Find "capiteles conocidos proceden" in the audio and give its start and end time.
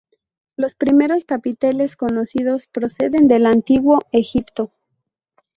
1.25-3.27